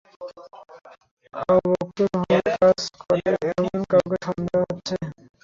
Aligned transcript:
আবু 1.43 1.69
বকরের 1.71 2.13
হয়ে 2.21 2.39
কাজ 2.53 2.79
করে 2.99 3.29
এমন 3.51 3.79
কাউকে 3.91 4.17
সন্দেহ 4.25 4.59
হচ্ছে? 4.69 4.95